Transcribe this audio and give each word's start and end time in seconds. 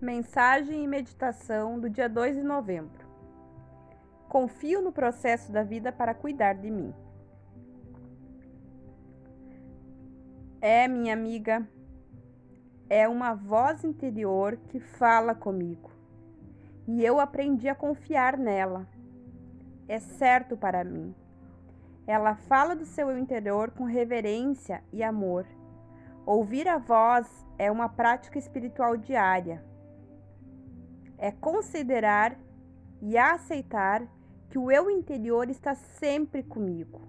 Mensagem 0.00 0.82
e 0.82 0.86
meditação 0.86 1.78
do 1.78 1.90
dia 1.90 2.08
2 2.08 2.36
de 2.36 2.42
novembro. 2.42 3.06
Confio 4.30 4.80
no 4.80 4.90
processo 4.90 5.52
da 5.52 5.62
vida 5.62 5.92
para 5.92 6.14
cuidar 6.14 6.54
de 6.54 6.70
mim. 6.70 6.94
É, 10.58 10.88
minha 10.88 11.12
amiga, 11.12 11.68
é 12.88 13.06
uma 13.06 13.34
voz 13.34 13.84
interior 13.84 14.56
que 14.70 14.80
fala 14.80 15.34
comigo. 15.34 15.90
E 16.88 17.04
eu 17.04 17.20
aprendi 17.20 17.68
a 17.68 17.74
confiar 17.74 18.38
nela. 18.38 18.88
É 19.86 19.98
certo 19.98 20.56
para 20.56 20.82
mim. 20.82 21.14
Ela 22.06 22.36
fala 22.36 22.74
do 22.74 22.86
seu 22.86 23.18
interior 23.18 23.70
com 23.72 23.84
reverência 23.84 24.82
e 24.94 25.02
amor. 25.02 25.44
Ouvir 26.24 26.66
a 26.68 26.78
voz 26.78 27.46
é 27.58 27.70
uma 27.70 27.90
prática 27.90 28.38
espiritual 28.38 28.96
diária 28.96 29.62
é 31.20 31.30
considerar 31.30 32.36
e 33.02 33.16
aceitar 33.18 34.08
que 34.48 34.58
o 34.58 34.70
eu 34.70 34.90
interior 34.90 35.50
está 35.50 35.74
sempre 35.74 36.42
comigo. 36.42 37.02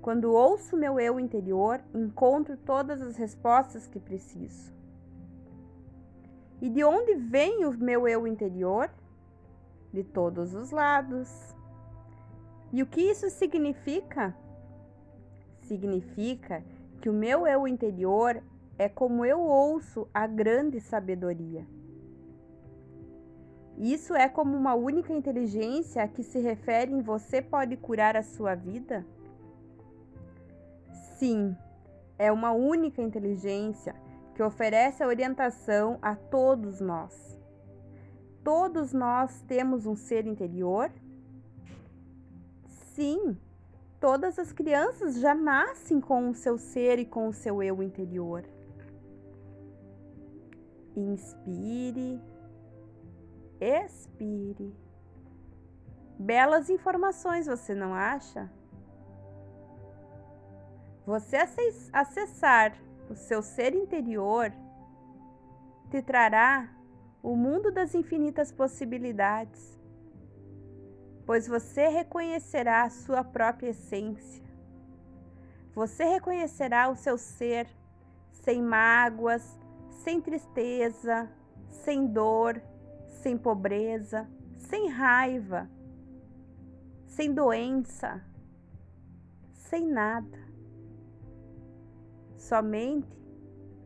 Quando 0.00 0.32
ouço 0.32 0.76
meu 0.76 0.98
eu 1.00 1.18
interior, 1.18 1.82
encontro 1.92 2.56
todas 2.56 3.02
as 3.02 3.16
respostas 3.16 3.88
que 3.88 3.98
preciso. 3.98 4.72
E 6.62 6.70
de 6.70 6.84
onde 6.84 7.16
vem 7.16 7.64
o 7.64 7.72
meu 7.72 8.06
eu 8.06 8.26
interior? 8.26 8.88
De 9.92 10.04
todos 10.04 10.54
os 10.54 10.70
lados. 10.70 11.28
E 12.72 12.82
o 12.82 12.86
que 12.86 13.00
isso 13.00 13.28
significa? 13.30 14.34
Significa 15.62 16.62
que 17.02 17.10
o 17.10 17.12
meu 17.12 17.46
eu 17.46 17.66
interior 17.66 18.40
é 18.78 18.88
como 18.88 19.24
eu 19.24 19.40
ouço 19.40 20.08
a 20.14 20.26
grande 20.26 20.80
sabedoria. 20.80 21.66
Isso 23.80 24.14
é 24.14 24.28
como 24.28 24.54
uma 24.54 24.74
única 24.74 25.10
inteligência 25.10 26.02
a 26.02 26.06
que 26.06 26.22
se 26.22 26.38
refere 26.38 26.92
em 26.92 27.00
você 27.00 27.40
pode 27.40 27.78
curar 27.78 28.14
a 28.14 28.22
sua 28.22 28.54
vida? 28.54 29.06
Sim, 31.16 31.56
é 32.18 32.30
uma 32.30 32.52
única 32.52 33.00
inteligência 33.00 33.94
que 34.34 34.42
oferece 34.42 35.02
a 35.02 35.06
orientação 35.06 35.98
a 36.02 36.14
todos 36.14 36.78
nós. 36.78 37.40
Todos 38.44 38.92
nós 38.92 39.40
temos 39.48 39.86
um 39.86 39.96
ser 39.96 40.26
interior? 40.26 40.92
Sim, 42.66 43.34
todas 43.98 44.38
as 44.38 44.52
crianças 44.52 45.18
já 45.18 45.34
nascem 45.34 46.02
com 46.02 46.28
o 46.28 46.34
seu 46.34 46.58
ser 46.58 46.98
e 46.98 47.06
com 47.06 47.28
o 47.28 47.32
seu 47.32 47.62
eu 47.62 47.82
interior. 47.82 48.44
Inspire 50.94 52.20
expire. 53.60 54.74
Belas 56.18 56.68
informações, 56.68 57.46
você 57.46 57.74
não 57.74 57.94
acha? 57.94 58.50
Você 61.06 61.36
acessar 61.92 62.76
o 63.08 63.14
seu 63.14 63.42
ser 63.42 63.74
interior 63.74 64.52
te 65.90 66.00
trará 66.00 66.68
o 67.22 67.34
mundo 67.34 67.72
das 67.72 67.94
infinitas 67.94 68.52
possibilidades, 68.52 69.78
pois 71.26 71.48
você 71.48 71.88
reconhecerá 71.88 72.82
a 72.82 72.90
sua 72.90 73.24
própria 73.24 73.70
essência. 73.70 74.44
Você 75.74 76.04
reconhecerá 76.04 76.88
o 76.88 76.96
seu 76.96 77.18
ser 77.18 77.66
sem 78.30 78.62
mágoas, 78.62 79.58
sem 79.88 80.20
tristeza, 80.20 81.28
sem 81.68 82.06
dor, 82.06 82.62
sem 83.20 83.36
pobreza, 83.36 84.26
sem 84.56 84.88
raiva, 84.88 85.70
sem 87.06 87.32
doença, 87.32 88.24
sem 89.52 89.86
nada. 89.86 90.38
Somente 92.36 93.20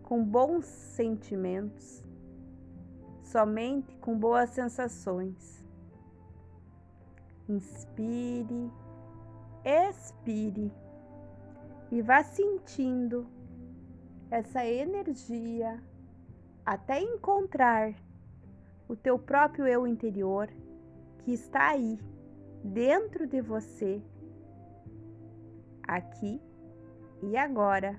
com 0.05 0.25
bons 0.25 0.65
sentimentos, 0.67 2.05
somente 3.23 3.97
com 3.97 4.17
boas 4.17 4.51
sensações. 4.51 5.65
Inspire, 7.49 8.71
expire 9.65 10.73
e 11.91 12.01
vá 12.01 12.23
sentindo 12.23 13.27
essa 14.31 14.65
energia 14.65 15.83
até 16.65 17.01
encontrar 17.01 17.95
o 18.89 18.95
teu 18.95 19.19
próprio 19.19 19.67
eu 19.67 19.87
interior 19.87 20.49
que 21.25 21.33
está 21.33 21.71
aí, 21.71 21.99
dentro 22.63 23.27
de 23.27 23.41
você, 23.41 24.03
aqui 25.83 26.41
e 27.23 27.37
agora. 27.37 27.99